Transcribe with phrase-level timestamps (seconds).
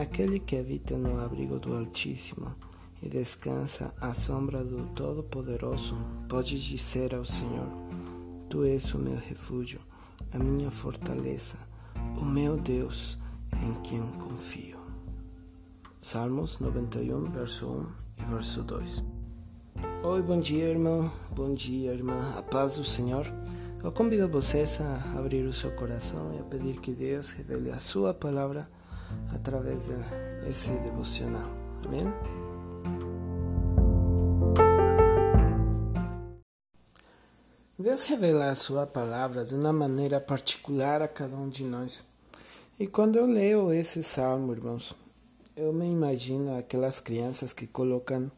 [0.00, 2.54] Aquele que habita no abrigo do Altíssimo
[3.02, 5.96] e descansa à sombra do Todo-Poderoso
[6.28, 7.66] pode dizer ao Senhor:
[8.48, 9.80] Tu és o meu refúgio,
[10.32, 11.56] a minha fortaleza,
[12.16, 13.18] o meu Deus
[13.54, 14.78] em quem confio.
[16.00, 17.86] Salmos 91, verso 1
[18.18, 19.04] e verso 2.
[20.04, 21.10] Oi, bom dia, irmão.
[21.34, 22.34] Bom dia, irmã.
[22.38, 23.26] A paz do Senhor.
[23.82, 27.80] Eu convido vocês a abrir o seu coração e a pedir que Deus revele a
[27.80, 28.77] sua palavra
[29.34, 29.82] através
[30.44, 31.50] desse devocional.
[31.84, 32.04] Amém?
[37.78, 42.02] Deus revela a sua palavra de uma maneira particular a cada um de nós.
[42.78, 44.94] E quando eu leio esse salmo, irmãos,
[45.56, 48.30] eu me imagino aquelas crianças que colocam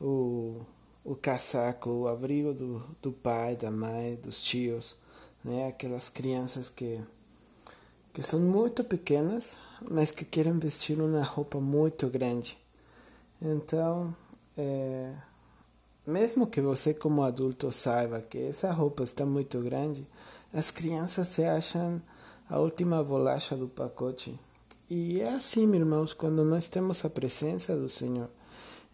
[0.00, 0.60] o,
[1.04, 4.96] o casaco, o abrigo do, do pai, da mãe, dos tios,
[5.44, 5.68] né?
[5.68, 7.00] Aquelas crianças que,
[8.12, 9.58] que são muito pequenas,
[9.90, 12.56] mas que querem vestir uma roupa muito grande.
[13.40, 14.14] Então,
[14.56, 15.12] é,
[16.06, 20.06] mesmo que você como adulto saiba que essa roupa está muito grande,
[20.52, 22.00] as crianças se acham
[22.48, 24.38] a última bolacha do pacote.
[24.88, 28.28] E é assim, meus irmãos, quando nós temos a presença do Senhor.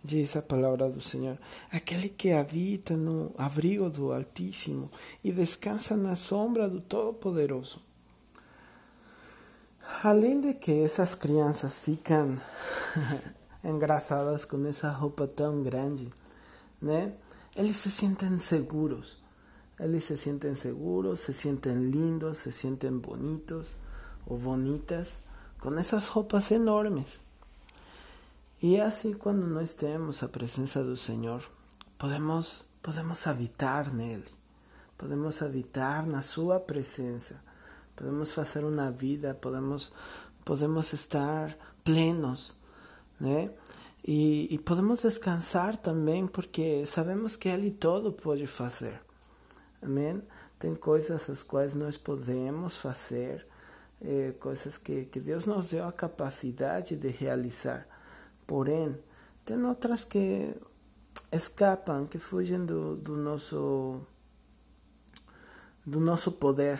[0.04, 1.38] Diz a palavra do Senhor:
[1.70, 4.90] aquele que habita no abrigo do Altíssimo
[5.22, 7.78] e descansa na sombra do Todo-Poderoso.
[10.02, 12.36] Além de que essas crianças ficam
[13.62, 16.12] engraçadas com essa roupa tão grande,
[16.80, 17.12] né?
[17.54, 19.16] Eles se sentem seguros.
[19.78, 23.76] Eles se sentem seguros, se sentem lindos, se sentem bonitos
[24.26, 25.18] ou bonitas
[25.60, 27.20] com essas roupas enormes.
[28.62, 31.44] E assim quando nós temos a presença do Senhor,
[31.98, 34.24] podemos podemos habitar nele.
[34.98, 37.40] Podemos habitar na sua presença
[37.96, 39.92] podemos fazer uma vida, podemos,
[40.44, 42.54] podemos estar plenos,
[43.20, 43.50] né?
[44.04, 49.00] E, e podemos descansar também, porque sabemos que Ele todo pode fazer.
[49.80, 50.22] Amém?
[50.58, 53.46] Tem coisas as quais nós podemos fazer,
[54.00, 57.86] eh, coisas que, que Deus nos deu a capacidade de realizar.
[58.46, 58.96] Porém,
[59.44, 60.54] tem outras que
[61.30, 64.00] escapam, que fugem do, do nosso
[65.84, 66.78] do nosso poder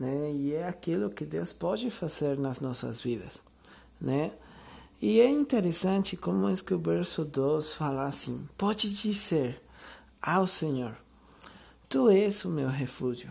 [0.00, 0.32] né?
[0.32, 3.38] E é aquilo que Deus pode fazer nas nossas vidas,
[4.00, 4.32] né?
[5.00, 9.60] E é interessante como é que o verso 2 fala assim: Pode dizer
[10.22, 10.96] ao Senhor,
[11.88, 13.30] Tu és o meu refúgio.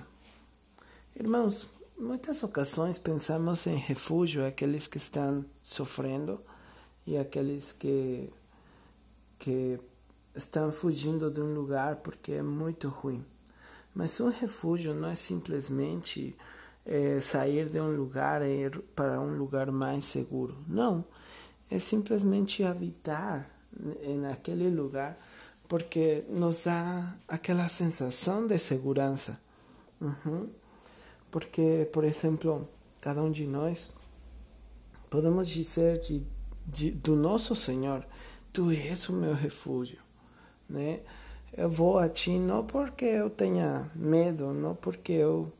[1.16, 1.66] Irmãos,
[1.98, 6.40] muitas ocasiões pensamos em refúgio aqueles que estão sofrendo
[7.08, 8.30] e aqueles que
[9.40, 9.80] que
[10.36, 13.26] estão fugindo de um lugar porque é muito ruim.
[13.96, 16.36] Mas um refúgio não é simplesmente
[16.90, 20.58] é, sair de um lugar e ir para um lugar mais seguro.
[20.68, 21.06] Não,
[21.70, 23.48] é simplesmente habitar
[24.20, 25.16] naquele lugar
[25.68, 29.40] porque nos dá aquela sensação de segurança.
[30.02, 30.50] Uhum.
[31.30, 32.68] Porque, por exemplo,
[33.00, 33.88] cada um de nós
[35.12, 36.24] podemos dizer de,
[36.66, 38.04] de, do nosso Senhor:
[38.52, 40.00] Tu és o meu refúgio,
[40.68, 41.02] né?
[41.56, 45.52] Eu vou a ti não porque eu tenha medo, não porque eu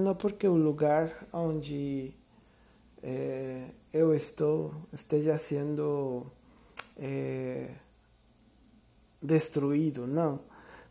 [0.00, 2.12] não porque o lugar onde
[3.02, 6.26] é, eu estou esteja sendo
[6.98, 7.70] é,
[9.22, 10.38] destruído, não,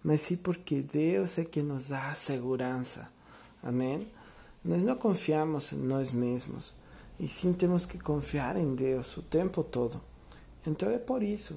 [0.03, 3.07] mas sim porque Deus é que nos dá a segurança,
[3.61, 4.07] amém?
[4.63, 6.73] Nós não confiamos em nós mesmos,
[7.19, 10.01] e sim temos que confiar em Deus o tempo todo.
[10.65, 11.55] Então é por isso,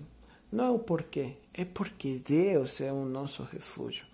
[0.52, 4.04] não é o porquê, é porque Deus é o nosso refúgio.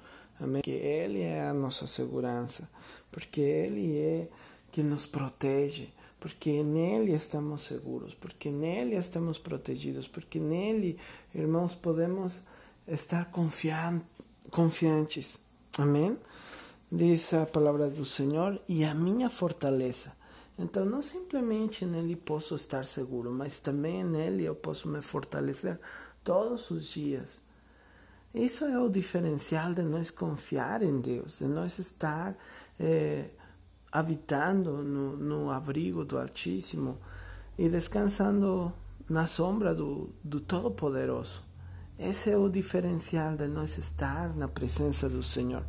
[0.41, 0.63] Amém?
[0.63, 2.69] Que Ele é a nossa segurança,
[3.11, 4.29] porque Ele é
[4.73, 10.99] que nos protege, porque nele estamos seguros, porque nele estamos protegidos, porque nele,
[11.35, 12.43] irmãos, podemos
[12.89, 14.03] estar confian
[14.51, 15.39] confiantes.
[15.79, 16.19] Amém?
[16.91, 20.13] Diz a palavra do Senhor e a minha fortaleza.
[20.59, 25.79] Então, não simplesmente nele posso estar seguro, mas também nele eu posso me fortalecer
[26.23, 27.39] todos os dias.
[28.35, 32.35] Isso é o diferencial de nós confiar em Deus, de nós estar
[32.81, 33.31] é,
[33.93, 36.99] habitando no, no abrigo do Altíssimo
[37.57, 38.73] e descansando
[39.09, 41.43] na sombra do, do Todo-Poderoso.
[41.97, 45.65] Esse é o diferencial de nós estar na presença do Senhor.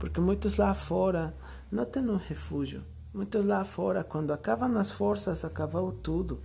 [0.00, 1.32] Porque muitos lá fora
[1.70, 2.82] não têm um refúgio.
[3.14, 6.40] Muitos lá fora, quando acabam as forças, acabou tudo.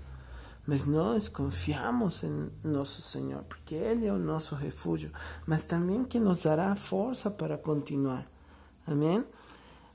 [0.67, 5.09] Mas nós confiamos em nosso Senhor, porque Ele é o nosso refúgio,
[5.45, 8.25] mas também que nos dará força para continuar.
[8.85, 9.25] Amém?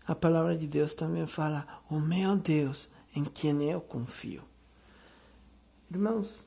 [0.06, 4.42] A palavra de Deus também fala: O meu Deus, em quem eu confio.
[5.90, 6.40] Irmãos,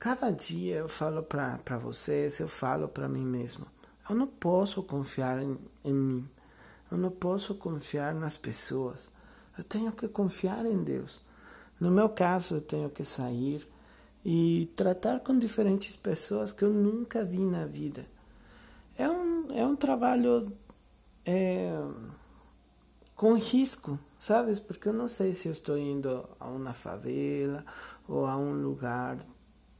[0.00, 3.64] cada dia eu falo para vocês, eu falo para mim mesmo.
[4.10, 6.28] Eu não posso confiar em, em mim.
[6.90, 9.12] Eu não posso confiar nas pessoas.
[9.56, 11.20] Eu tenho que confiar em Deus.
[11.82, 13.66] No meu caso, eu tenho que sair
[14.24, 18.06] e tratar com diferentes pessoas que eu nunca vi na vida.
[18.96, 20.52] É um, é um trabalho
[21.26, 21.76] é,
[23.16, 24.60] com risco, sabes?
[24.60, 27.64] Porque eu não sei se eu estou indo a uma favela
[28.08, 29.18] ou a um lugar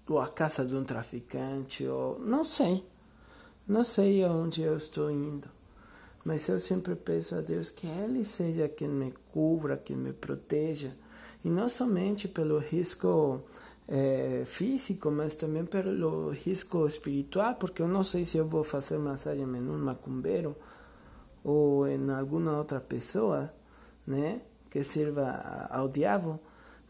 [0.08, 2.84] ou a casa de um traficante ou não sei.
[3.64, 5.48] Não sei aonde eu estou indo.
[6.24, 10.92] Mas eu sempre peço a Deus que Ele seja quem me cubra, quem me proteja.
[11.44, 13.42] E não somente pelo risco
[13.88, 18.98] é, físico, mas também pelo risco espiritual, porque eu não sei se eu vou fazer
[18.98, 20.56] massagem em um macumbeiro
[21.42, 23.52] ou em alguma outra pessoa,
[24.06, 24.40] né,
[24.70, 26.38] que sirva ao diabo,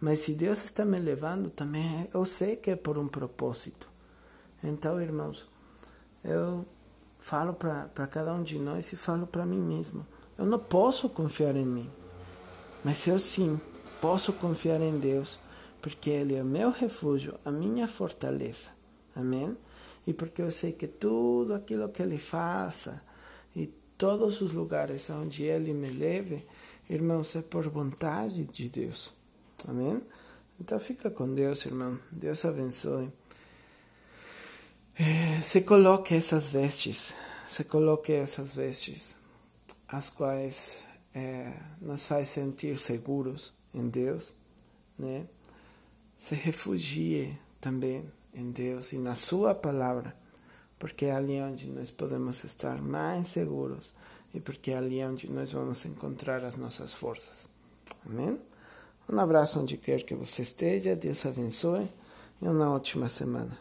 [0.00, 3.88] mas se Deus está me levando, também eu sei que é por um propósito.
[4.62, 5.46] Então, irmãos,
[6.22, 6.64] eu
[7.18, 10.06] falo para cada um de nós e falo para mim mesmo.
[10.36, 11.90] Eu não posso confiar em mim,
[12.84, 13.60] mas eu sim
[14.02, 15.38] posso confiar em Deus,
[15.80, 18.70] porque Ele é o meu refúgio, a minha fortaleza.
[19.14, 19.56] Amém?
[20.04, 23.00] E porque eu sei que tudo aquilo que Ele faça
[23.54, 26.44] e todos os lugares onde Ele me leve,
[26.90, 29.12] irmãos, é por vontade de Deus.
[29.68, 30.02] Amém?
[30.60, 31.96] Então fica com Deus, irmão.
[32.10, 33.08] Deus abençoe.
[34.98, 37.14] É, se coloque essas vestes,
[37.46, 39.14] se coloque essas vestes,
[39.86, 40.78] as quais
[41.14, 44.34] é, nos faz sentir seguros em Deus,
[44.98, 45.26] né?
[46.18, 48.04] Se refugie também
[48.34, 50.14] em Deus e na Sua palavra,
[50.78, 53.92] porque é ali onde nós podemos estar mais seguros
[54.34, 57.48] e porque é ali onde nós vamos encontrar as nossas forças.
[58.06, 58.38] Amém?
[59.08, 61.88] Um abraço onde quer que você esteja, Deus abençoe
[62.40, 63.58] e uma ótima semana.